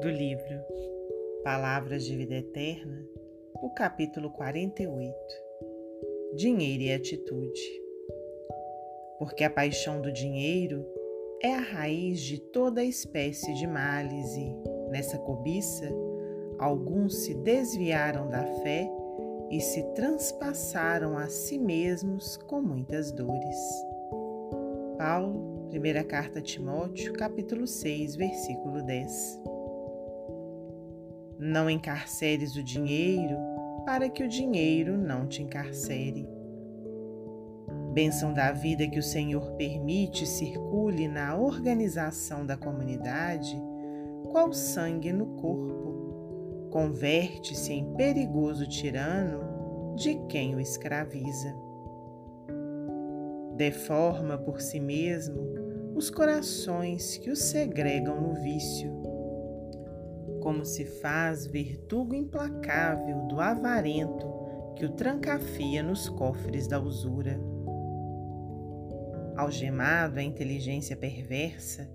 do 0.00 0.08
livro 0.08 0.62
Palavras 1.42 2.04
de 2.04 2.16
Vida 2.16 2.36
Eterna, 2.36 3.04
o 3.60 3.68
capítulo 3.70 4.30
48 4.30 5.12
Dinheiro 6.36 6.84
e 6.84 6.92
Atitude. 6.92 7.82
Porque 9.18 9.42
a 9.42 9.50
paixão 9.50 10.00
do 10.00 10.12
dinheiro 10.12 10.86
é 11.42 11.52
a 11.52 11.60
raiz 11.60 12.20
de 12.20 12.38
toda 12.38 12.84
espécie 12.84 13.52
de 13.54 13.66
males 13.66 14.36
e, 14.36 14.54
nessa 14.88 15.18
cobiça, 15.18 15.90
alguns 16.60 17.24
se 17.24 17.34
desviaram 17.34 18.28
da 18.28 18.44
fé 18.62 18.88
e 19.50 19.60
se 19.60 19.82
transpassaram 19.94 21.18
a 21.18 21.26
si 21.26 21.58
mesmos 21.58 22.36
com 22.36 22.62
muitas 22.62 23.10
dores. 23.10 23.56
Paulo, 24.96 25.66
primeira 25.70 26.04
carta 26.04 26.38
a 26.38 26.42
Timóteo, 26.42 27.12
capítulo 27.14 27.66
6, 27.66 28.14
versículo 28.14 28.80
10. 28.82 29.57
Não 31.38 31.70
encarceres 31.70 32.56
o 32.56 32.64
dinheiro, 32.64 33.36
para 33.86 34.08
que 34.08 34.24
o 34.24 34.28
dinheiro 34.28 34.98
não 34.98 35.24
te 35.24 35.40
encarcere. 35.40 36.28
Bênção 37.92 38.34
da 38.34 38.50
vida 38.50 38.88
que 38.88 38.98
o 38.98 39.02
Senhor 39.02 39.52
permite 39.52 40.26
circule 40.26 41.06
na 41.06 41.36
organização 41.36 42.44
da 42.44 42.56
comunidade, 42.56 43.56
qual 44.30 44.52
sangue 44.52 45.12
no 45.12 45.26
corpo, 45.36 46.68
converte-se 46.70 47.72
em 47.72 47.94
perigoso 47.94 48.66
tirano 48.66 49.94
de 49.94 50.16
quem 50.28 50.56
o 50.56 50.60
escraviza. 50.60 51.54
Deforma 53.56 54.36
por 54.36 54.60
si 54.60 54.80
mesmo 54.80 55.40
os 55.94 56.10
corações 56.10 57.16
que 57.16 57.30
o 57.30 57.36
segregam 57.36 58.20
no 58.20 58.34
vício 58.34 59.17
como 60.48 60.64
se 60.64 60.86
faz 60.86 61.46
vertugo 61.46 62.14
implacável 62.14 63.26
do 63.26 63.38
avarento 63.38 64.26
que 64.74 64.86
o 64.86 64.92
trancafia 64.92 65.82
nos 65.82 66.08
cofres 66.08 66.66
da 66.66 66.80
usura. 66.80 67.38
Algemado 69.36 70.18
à 70.18 70.22
inteligência 70.22 70.96
perversa, 70.96 71.86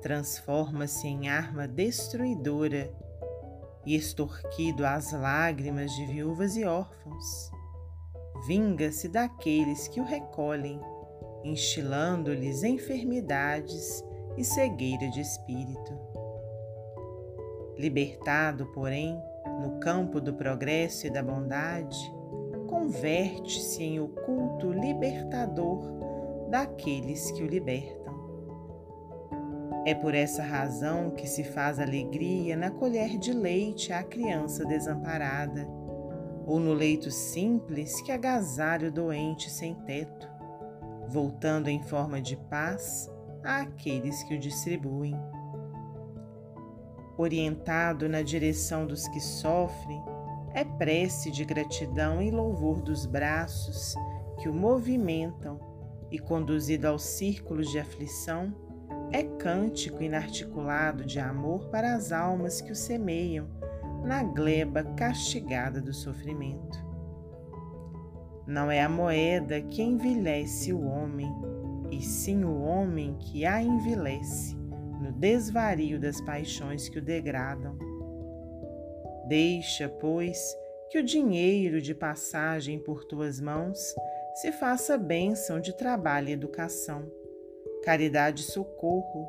transforma-se 0.00 1.06
em 1.06 1.28
arma 1.28 1.68
destruidora 1.68 2.90
e 3.84 3.94
extorquido 3.94 4.86
às 4.86 5.12
lágrimas 5.12 5.92
de 5.92 6.06
viúvas 6.06 6.56
e 6.56 6.64
órfãos. 6.64 7.50
Vinga-se 8.46 9.08
daqueles 9.08 9.88
que 9.88 10.00
o 10.00 10.04
recolhem, 10.04 10.80
instilando-lhes 11.44 12.62
enfermidades 12.62 14.02
e 14.38 14.42
cegueira 14.42 15.10
de 15.10 15.20
espírito. 15.20 16.09
Libertado, 17.80 18.66
porém, 18.66 19.18
no 19.62 19.80
campo 19.80 20.20
do 20.20 20.34
progresso 20.34 21.06
e 21.06 21.10
da 21.10 21.22
bondade, 21.22 21.96
converte-se 22.68 23.82
em 23.82 23.98
oculto 23.98 24.70
libertador 24.70 25.80
daqueles 26.50 27.30
que 27.30 27.42
o 27.42 27.46
libertam. 27.46 28.14
É 29.86 29.94
por 29.94 30.14
essa 30.14 30.42
razão 30.42 31.10
que 31.12 31.26
se 31.26 31.42
faz 31.42 31.80
alegria 31.80 32.54
na 32.54 32.70
colher 32.70 33.16
de 33.16 33.32
leite 33.32 33.94
à 33.94 34.02
criança 34.02 34.62
desamparada, 34.66 35.66
ou 36.46 36.60
no 36.60 36.74
leito 36.74 37.10
simples 37.10 38.02
que 38.02 38.12
agasalha 38.12 38.88
o 38.88 38.92
doente 38.92 39.48
sem 39.48 39.74
teto, 39.74 40.28
voltando 41.08 41.68
em 41.68 41.82
forma 41.82 42.20
de 42.20 42.36
paz 42.36 43.10
àqueles 43.42 44.22
que 44.24 44.34
o 44.34 44.38
distribuem 44.38 45.18
orientado 47.20 48.08
na 48.08 48.22
direção 48.22 48.86
dos 48.86 49.06
que 49.08 49.20
sofrem, 49.20 50.02
é 50.52 50.64
prece 50.64 51.30
de 51.30 51.44
gratidão 51.44 52.20
e 52.20 52.30
louvor 52.30 52.80
dos 52.80 53.06
braços 53.06 53.94
que 54.38 54.48
o 54.48 54.54
movimentam 54.54 55.60
e 56.10 56.18
conduzido 56.18 56.88
aos 56.88 57.02
círculos 57.02 57.70
de 57.70 57.78
aflição, 57.78 58.52
é 59.12 59.22
cântico 59.22 60.02
inarticulado 60.02 61.04
de 61.04 61.20
amor 61.20 61.68
para 61.68 61.94
as 61.94 62.10
almas 62.10 62.60
que 62.60 62.72
o 62.72 62.76
semeiam 62.76 63.48
na 64.04 64.22
gleba 64.22 64.82
castigada 64.82 65.80
do 65.80 65.92
sofrimento. 65.92 66.78
Não 68.46 68.70
é 68.70 68.82
a 68.82 68.88
moeda 68.88 69.60
que 69.60 69.82
envelhece 69.82 70.72
o 70.72 70.84
homem, 70.84 71.32
e 71.90 72.00
sim 72.02 72.44
o 72.44 72.60
homem 72.62 73.14
que 73.18 73.44
a 73.44 73.62
envelhece 73.62 74.59
no 75.00 75.12
desvario 75.12 75.98
das 75.98 76.20
paixões 76.20 76.88
que 76.88 76.98
o 76.98 77.02
degradam. 77.02 77.76
Deixa, 79.26 79.88
pois, 79.88 80.38
que 80.90 80.98
o 80.98 81.02
dinheiro 81.02 81.80
de 81.80 81.94
passagem 81.94 82.78
por 82.78 83.04
tuas 83.04 83.40
mãos 83.40 83.94
se 84.34 84.52
faça 84.52 84.98
bênção 84.98 85.60
de 85.60 85.76
trabalho 85.76 86.28
e 86.28 86.32
educação, 86.32 87.10
caridade 87.82 88.42
e 88.42 88.44
socorro, 88.44 89.26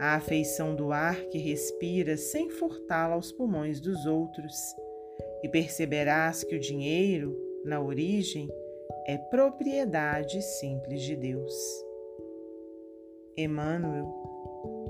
a 0.00 0.16
afeição 0.16 0.74
do 0.74 0.92
ar 0.92 1.16
que 1.26 1.38
respira 1.38 2.16
sem 2.16 2.50
furtá-la 2.50 3.14
aos 3.14 3.30
pulmões 3.30 3.80
dos 3.80 4.06
outros, 4.06 4.56
e 5.42 5.48
perceberás 5.48 6.42
que 6.42 6.56
o 6.56 6.60
dinheiro, 6.60 7.38
na 7.64 7.80
origem, 7.80 8.48
é 9.06 9.18
propriedade 9.18 10.40
simples 10.42 11.02
de 11.02 11.14
Deus. 11.14 11.54
Emmanuel 13.36 14.24